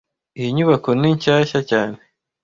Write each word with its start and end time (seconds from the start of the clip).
Iyi 0.39 0.49
nyubako 0.55 0.89
ni 0.99 1.11
shyashya 1.21 1.59
cyane 1.69 1.97